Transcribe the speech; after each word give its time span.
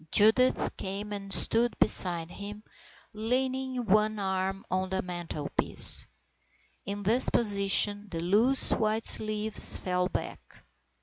Judith 0.11 0.75
came 0.77 1.13
and 1.13 1.31
stood 1.31 1.77
beside 1.77 2.31
him, 2.31 2.63
leaning 3.13 3.85
one 3.85 4.17
arm 4.17 4.65
on 4.71 4.89
the 4.89 5.03
mantelpiece. 5.03 6.07
In 6.87 7.03
this 7.03 7.29
position 7.29 8.07
the 8.09 8.19
loose 8.19 8.71
white 8.71 9.05
sleeves 9.05 9.77
fell 9.77 10.09
back. 10.09 10.63